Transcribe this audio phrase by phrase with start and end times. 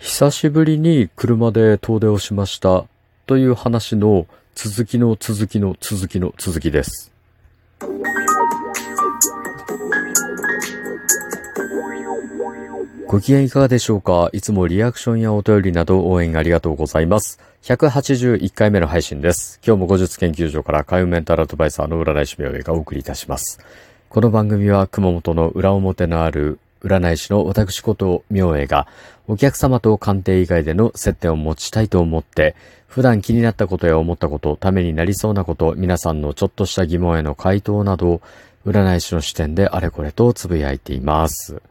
[0.00, 2.86] 久しぶりに車で遠出をしました
[3.26, 7.12] という話の続きの続きの続きの続きです。
[13.06, 14.30] ご機嫌いかがでしょうか？
[14.32, 17.40] いつもリアクションやお便りなど応援ありがとうございます。
[17.62, 19.58] 181回目の配信です。
[19.66, 23.58] 今日も後日研究所から海運メンタルアドバイザーの占い師明恵がお送りいたします。
[24.08, 28.86] この番組は熊本の裏表のある占い師の私こと明恵が
[29.26, 32.56] お客様と鑑定以外での接点を持ちたいと思って
[32.88, 38.22] 普段気になったことや思ったこと、ためになりそうなこと、皆さんのちょっとした疑問への回答など
[38.66, 41.62] 占い師の視点であれこれとつぶやいています。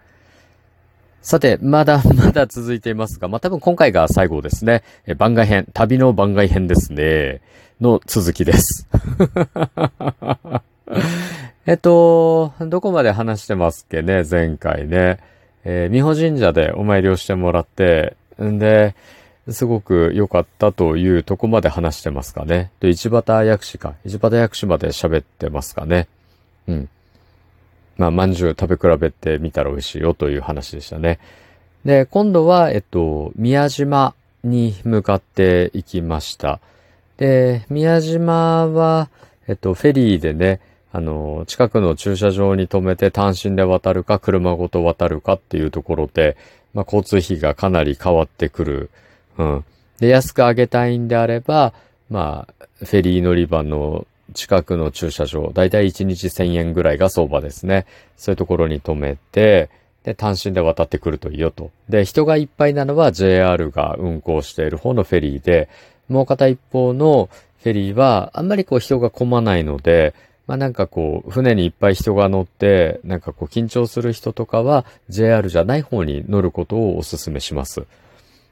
[1.21, 4.83] さて、まだまだ続いていますが、まあ、多分今回が最後ですね。
[5.05, 7.41] え番外編、旅の番外編ですね。
[7.81, 8.87] の続きです。
[11.65, 15.19] えっと、どこまで話してますっけね、前回ね。
[15.65, 18.95] えー、美保神社でお参りをしてもらって、んで、
[19.49, 22.71] すごく良かったというとこまで話してますかね。
[22.79, 23.95] で、市畑薬師か。
[24.05, 26.07] 市畑薬師まで喋ってますかね。
[26.67, 26.89] うん。
[27.97, 31.19] まあ、まんじゅう食べ比べてみたら美味しいよという話でしたね。
[31.83, 34.13] で、今度は、えっと、宮島
[34.43, 36.59] に向かって行きました。
[37.17, 39.09] で、宮島は、
[39.47, 40.59] えっと、フェリーでね、
[40.93, 46.37] あの、近くの駐車場に止めて単身で渡るか、車ごと渡るかっていうところで、
[46.73, 48.89] まあ、交通費がかなり変わってくる。
[49.37, 49.65] うん。
[49.99, 51.73] で、安く上げたいんであれば、
[52.09, 57.85] まあ、フェリー乗り場の近くの駐車場、だいたい1日1000円ぐらいが相場ですね。
[58.17, 59.69] そういうところに止めて、
[60.03, 61.71] で、単身で渡ってくるといいよと。
[61.89, 65.67] で、人がいっぱいなのは JR が運行している方のフェリーで、
[66.07, 67.29] もう片一方の
[67.61, 70.13] フェリーはあんまりこう人が混まないので、
[70.47, 77.85] まあなんかこう、船にいっぱい人が乗って、なんかこう緊張する人とかは JR じゃない方に乗ることをお勧めします。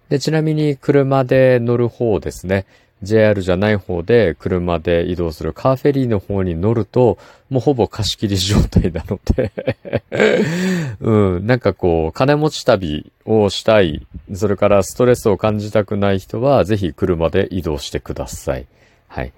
[0.10, 2.66] で、ちなみに車で乗る方ですね。
[3.02, 7.17] JR じゃない方で車で移動するカーフェリーの方に乗ると、
[7.50, 9.52] もうほぼ貸し切り状態なので
[11.00, 18.66] うん、なんかこう、金持ち旅をしたい、それからストレスを感じたくない人は、ぜひ車で移動してください。
[19.08, 19.34] はい。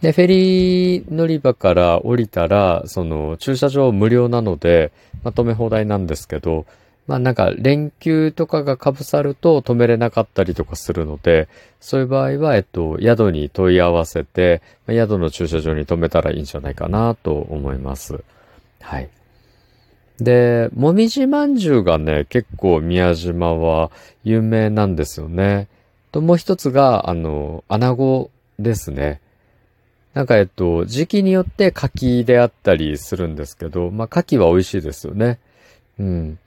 [0.00, 4.92] で、フェリー乗り場から降りたら、その、駐車場無料なので、
[5.24, 6.66] まあ、止め放題なんですけど、
[7.08, 11.48] まあなんか連休とかが被さると止めれなかったりとかするので、
[11.80, 18.22] そういう場合は、えっと、宿に問い合わせて、まあ宿の駐車場に止めたらいいんじゃないかなと思います。
[18.82, 19.08] はい。
[20.20, 23.90] で、もみじまんじゅうがね、結構宮島は
[24.22, 25.68] 有名なんですよね。
[26.12, 29.22] と、もう一つが、あの、穴子ですね。
[30.14, 35.38] なんかえっと、時期によって牡蠣であったりするんですけど、まあ牡蠣は美味しいですよね。
[35.98, 36.38] うん。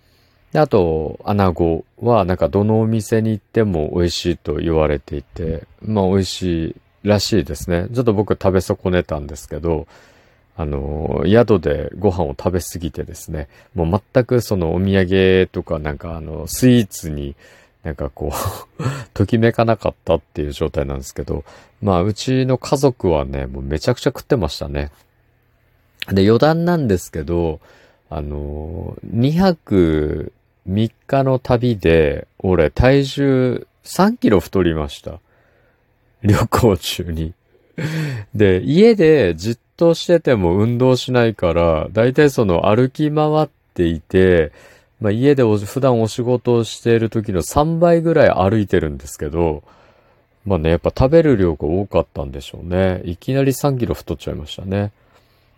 [0.51, 7.88] であと、穴子はなんかどのお店に行っても美味しいと言われていて、まあ美味しいらしいですね。
[7.94, 9.88] ちょっと僕食べ損ねたんですけど、
[10.57, 17.35] あの、宿でご飯を食べ過ぎてですね、もう全くそのお土産とかなんかあの、スイーツに
[17.84, 18.31] なんかこ
[18.80, 18.84] う
[19.14, 21.44] ときめかなかったっていう状態なんですけど、
[21.81, 24.92] まあうちの家族はね、もうめちゃくちゃ食ってましたね。
[26.08, 27.59] で、余談なんですけど、
[28.09, 30.34] あの、2泊
[30.70, 35.20] 3日の旅で、俺体重3キロ太りました。
[36.22, 37.34] 旅行中に。
[38.36, 44.52] で、家でじっとしてても運動しないから、だいたいその歩き回っていて、
[45.01, 49.63] まあ家でお普段お仕事をしている時の3倍ぐらい歩いてるんですけど、
[50.45, 53.01] まあね、やっぱ食べる量が多かったんでしょうね。
[53.03, 54.91] いきなり3キロ太っちゃいましたね。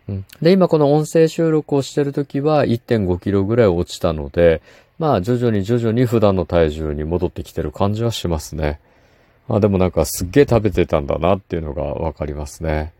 [0.09, 4.61] うん、で、今この音声収録をしてるときは1.5キロぐらい落ちたので、
[4.97, 8.79] まあ徐々に徐々に普段の体重に戻ってきてる感じはしますね。
[9.49, 12.93] あ、でもなんかすっげえ食べてたんだなっていうのがわかりますね。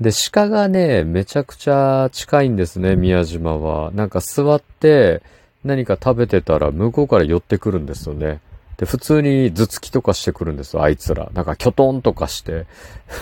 [0.00, 3.90] で、鹿がね、めちゃくちゃ近いんですね、宮島は。
[3.92, 5.22] なんか座って
[5.64, 8.40] 何か食べてたら向こうから寄ってくるんですよね。
[8.76, 11.30] で、普通に頭突きとかしてくるんですよ、あいつら。
[11.32, 12.66] なんか、キョトンとかして。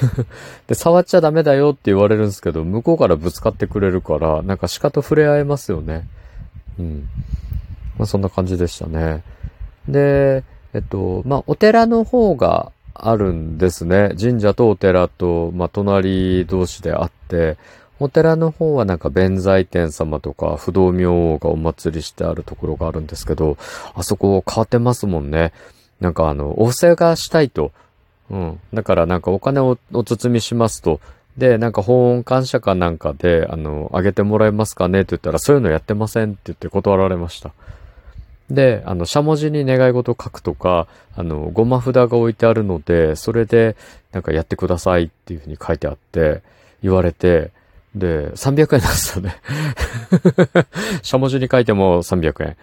[0.67, 6.09] で、触っちゃダメだよって言われるんですけど、向こうからぶつかってくれるから、なんか鹿と触れ合えますよね。
[6.81, 7.09] うん。
[7.99, 9.23] まあ、そんな感じでしたね。
[9.89, 10.43] で、
[10.73, 14.15] えっと、まあ、お寺の方があるんですね。
[14.19, 17.57] 神社とお寺と、まあ、隣同士であって、
[18.01, 23.57] お寺の方はなんか弁財天様とか不動明王がお祭りしてあるところがあるんですけど、
[23.95, 25.53] あそこ変わってますもんね。
[26.01, 27.73] なんかあの、お布施がしたいと。
[28.31, 28.61] うん。
[28.73, 31.01] だからなんかお金をお包みしますと。
[31.37, 37.51] で、なんか法音感謝かなんかで、あの、あげてもらえますかねって言ったら、そういうのやってませんって言って断られました。
[38.51, 40.87] で、あの、しゃもじに願い事書くとか、
[41.17, 43.77] あの、ごま札が置いてあるので、それで、
[44.13, 46.43] なんかやってくださいっていうふうに書いてあって、
[46.83, 47.51] 言われて、
[47.95, 49.37] で、300円なんですよね
[51.03, 52.57] しゃもじに書いても300円。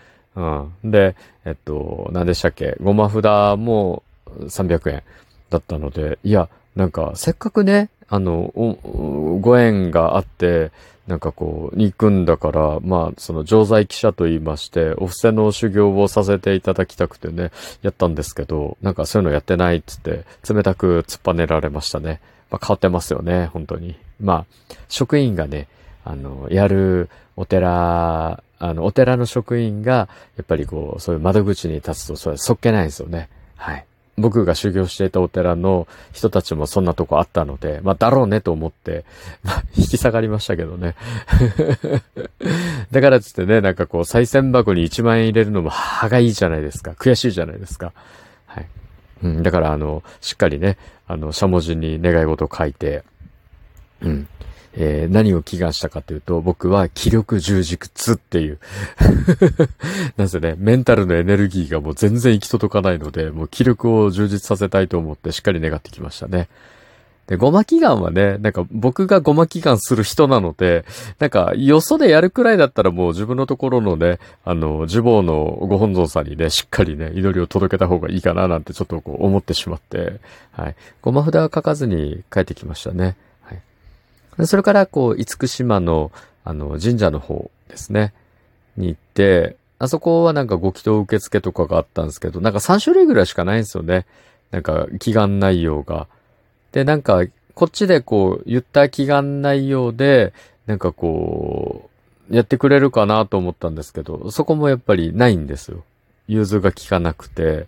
[0.84, 0.92] うん。
[0.92, 2.76] で、えっと、何でしたっけ？
[2.82, 3.24] ごま札
[3.58, 4.04] も
[4.42, 5.04] 300円
[5.50, 8.52] だったので、いや、なんか、せっかくね、あの、
[9.42, 10.72] ご縁があって、
[11.08, 17.52] なんかこう、に行くんだから、まあ、その、常在記者と言いまして、お布施の修行をさせていただきたくてね、
[17.82, 22.22] やったんですけど、なんかそういうのやってないっつって、冷たく突っぱねられましたね。
[22.50, 23.96] まあ、変わってますよね、本当に。
[24.20, 25.68] まあ、職員がね、
[26.04, 30.08] あの、やるお寺、あの、お寺の職員が、
[30.38, 33.30] やっぱりこう、そういう窓口に立つと、それそっけないんですよね。
[33.56, 33.86] はい。
[34.18, 39.06] 僕が修行していたお寺の人たちもそんなとこあったので、まあ、だろうねと思って、
[39.44, 40.96] まあ、引き下がりましたけどね。
[42.92, 46.92] だからつってね、なんかこう、再銭箱に1万円入れるのも歯がいいじゃないですか。
[46.92, 47.94] 悔しいじゃないですか。
[48.46, 48.68] はい。
[49.24, 53.04] うん、だからあの、しっかりね、あの、しゃもじに願い事を書いて、
[54.02, 54.28] うん。
[54.74, 58.60] えー、何を祈願したかというと、僕は気力充実っていう
[60.18, 66.48] なんせね、メンタルのエネルギーがもう全然行き届かないので、もう気力を充実させたいと思ってしっかり願ってきましたね。
[67.28, 70.84] で、ごま祈願はね、なんか僕がごま祈願する人なので、
[71.20, 80.20] なんかよそでやるくらいだったらもう自分のところのね、あの、呪棒のご本尊さんにね、しっかりね、祈りを届けた方がいいかななんてちょっとこう思ってしまって、
[80.52, 80.76] はい。
[81.02, 83.16] ごま札は書かずに帰ってきましたね。
[84.46, 86.12] それから、こう、厳島の、
[86.44, 88.14] あの、神社の方ですね、
[88.78, 94.06] に行って、あそこはなんかご祈祷受付とかがあったんですけど、なんか3種類ぐらいしかないんですよね。
[94.52, 96.08] なんか、祈願内容が。
[96.72, 97.24] で、なんか、
[97.56, 100.34] こっちでこう、言った祈願内容で、
[100.68, 101.90] なんかこ
[102.30, 105.84] う、やってくれるかなと思ったんですけど、そこもやっぱりないんですよ。
[106.28, 107.68] 融通が効かなくて。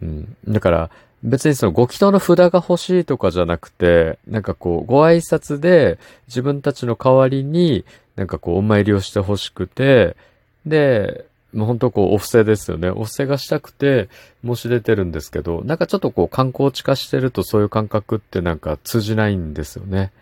[0.00, 0.36] うん。
[0.48, 0.90] だから、
[1.22, 7.84] 別にそのご祈祷の札が欲しいとかじゃなくて、なんかこう、ご挨拶で自分たちの代わりに、
[8.16, 10.16] なんかこう、お参りをして欲しくて、
[10.64, 12.88] で、もう本当こう、お布施ですよね。
[12.90, 14.08] お布施がしたくて
[14.44, 20.12] 申し出てるんですけど、なんかちょっとこう、観光地化してるとそういう感覚ってなんか通じないんですよね。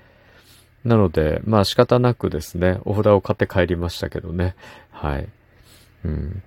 [0.85, 4.57] なので、まあ仕方なくですね、お札を買って帰りましたけどね。
[4.91, 5.29] はい。
[6.05, 6.43] うん。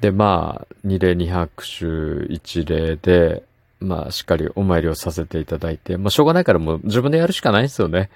[0.00, 3.42] で、まあ、二礼二拍手一礼で、
[3.80, 8.10] まあ、しっかりお参りをさせていただいて、まあ、しょうがないからもう自分でやるしかないんですよね。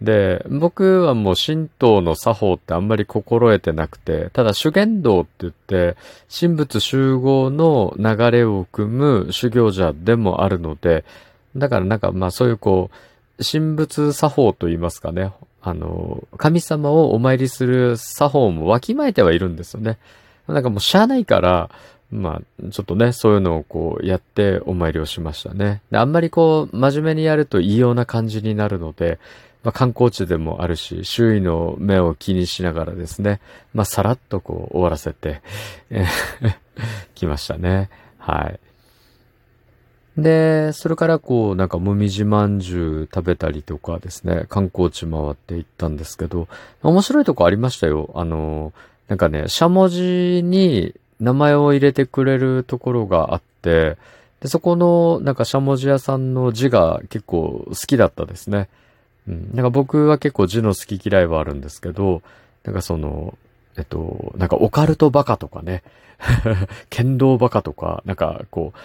[0.00, 5.96] で、僕はもう神道の作法ってあんまり心得てなくて、ただ修験道って言って、
[6.28, 11.04] 神仏集合の流れを組む修行者でもあるので、
[11.56, 15.32] だからなんかまあそういうこう、神仏作法と言いますかね、
[15.62, 19.98] あの、神様をお参りする作法もわきまえてはいるんですよね。
[20.46, 21.70] なんかもうしゃあないから、
[22.10, 25.82] まあ、ちょっとね、そういうのをこうやってお参りをしましたね。
[25.90, 29.18] であんまりこう、真面目にやると異様な感じになるので、
[29.62, 33.40] まあ、観光地でもあるし、周囲の目を気にしながらですね、
[33.74, 35.42] まあ、さらっとこう、終わらせて、
[37.14, 37.90] 来ましたね。
[38.18, 38.60] はい。
[40.16, 46.48] で、それからこう、なんかもみじまんじゅう食べたりとかですね、観光地回って行ったんですけど、
[46.82, 48.10] 面白いとこありましたよ。
[48.14, 48.72] あの、
[49.08, 53.96] なんかね、しゃもじに名前を入れてくれるところがあって、
[54.40, 58.68] で、そこの、なんかしゃもじ屋さんの字が結構好きだったですね。
[59.26, 59.50] うん。
[59.52, 62.22] なんか僕は結構字の好き嫌いはあるんですけど、
[62.64, 63.36] なんかその、
[63.76, 65.82] えっと、なんかオカルトバカとかね、
[66.90, 68.78] 剣道バカとか、なんかこう、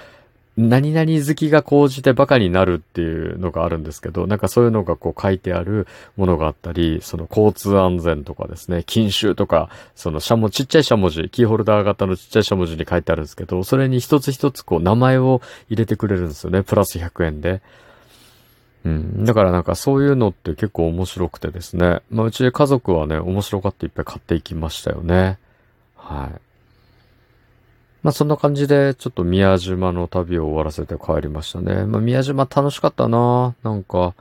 [0.56, 17.62] 何々好きが高じてバカになるっていうのがあるんですけど、なんかそういうのがこう書いてあるものがあったり、その交通安全とかですね、禁酒とか、そのしゃも、ちっちゃいしゃもじ、キーホルダー型のちっちゃいしゃもじに書いてあるんですけど、それに一つ一つこう名前を入れてくれるんですよね、プラス100円で。
[18.86, 19.26] うん。
[19.26, 22.02] だからなんかそういうのって結構面白くてですね。
[22.12, 25.40] まあうち家族はね、面白がっていっぱい買っていきましたよね。
[25.96, 26.53] はい。
[28.04, 31.86] まあそんな感じで、ちょっと宮島の旅を終わらせて帰りましたね。
[31.86, 34.14] まあ宮島楽しかったななんか、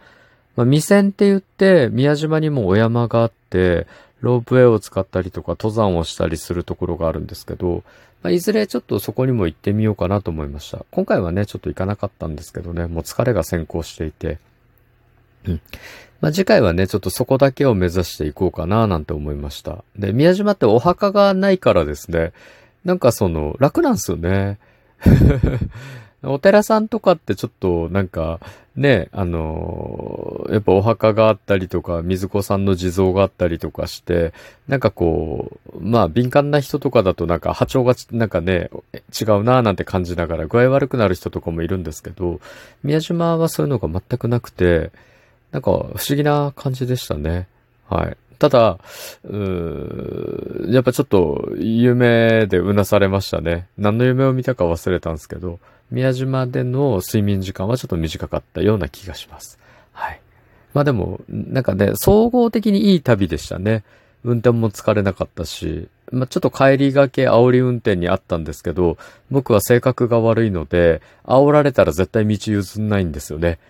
[0.56, 3.86] まあ未線って言って、宮島にもお山があって、
[4.20, 7.82] ロープウェイを使ったりとか登山をしたりするところがあるんですけど、
[8.22, 10.86] まあ、いずれちょっとそこにも行ってみようかなと思いました。
[10.92, 14.38] 今回はね、ちょっと行かなかったんですけどね、もう疲れが先行していて、
[15.44, 15.60] うん。
[16.20, 19.82] まあ、次回はね、ちょっとそこだけを目指していこうかななんて思いました。
[19.98, 22.32] で、宮島ってお墓がないからですね、
[22.84, 24.58] なんかその、楽なんですよね。
[26.24, 28.38] お寺さんとかってちょっとなんか、
[28.76, 34.32] ね、あのやっぱお墓があったりとか、水子さんの地蔵があったりとかして、
[34.68, 38.70] なんかこう、まあ敏感な人とかだとなんか波長がなんかね、
[39.20, 42.40] 違うなぁなんて感じながら具合悪くなる人とかもいるんですけど、
[42.84, 44.92] 宮島はそういうのが全くなくて、
[45.50, 47.48] なんか不思議な感じでしたね。
[47.88, 48.16] はい。
[48.42, 48.78] ただ、
[49.22, 53.68] うーやっぱちょっと夢でうなされましたね。
[53.78, 55.61] 何の夢を見たか忘れたんですけど、
[55.92, 59.61] 宮島での睡眠時間はちょっと短かったような気がします。
[59.92, 60.20] はい。
[60.75, 63.84] まあでも、なんかね、総合的にいい旅でしたね。
[64.25, 68.99] 運転も疲れなかったし、まあ、ちょっと帰りがけ煽り運転にあったんですけど、
[69.30, 73.61] 僕は性格が悪いので、煽られたら絶対道譲んないんですよね。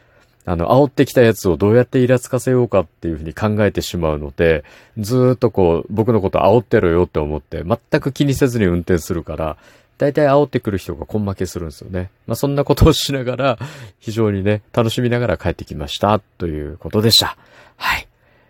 [0.45, 4.65] あの、煽ってきたやつをどうやってイラつかせようかっていうふうに考えてしまうので、
[4.99, 9.57] ずーっとこう、僕のこと煽ってろよって思って、全く気にせずに運転するから、
[9.99, 12.11] 大体煽ってくる人が根負けするんですよね。
[12.27, 13.59] まあ、そんなことをしながら、
[14.01, 17.37] 非常にね、楽しみながら帰ってきました、ということでした。
[17.77, 18.09] はい。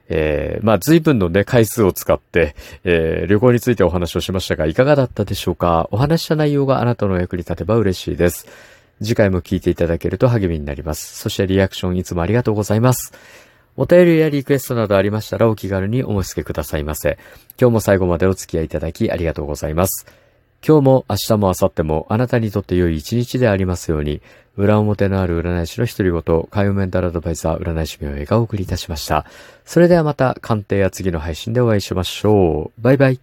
[0.09, 5.89] えー、まあ、随分のね、回数を使って、えー、旅行についてお話をしましたが、いかがだったでしょうか？
[5.91, 8.47] お話した内容があなたの役に立てば嬉しいです。
[9.01, 11.19] 次回も聞いていただけると励みになります。
[11.19, 13.13] そしてリアクションいつもありがとうございます。
[13.77, 17.19] お便りやリクエストなどありましたらお気軽にお申し付けくださいませ。
[17.61, 20.07] 今日も最後までお付き合いいただきありがとうございます。
[20.67, 24.23] 今日も明日も明後日もあなたにとって良い一日でありますように、
[24.57, 29.27] 裏表のある占い師の一人ごと、海運メンタルアドバイザー占い師名がお送りいたしました。
[29.65, 32.81] それではまた鑑定や次の配信でお会いしましょう。
[32.81, 33.19] バイバイ。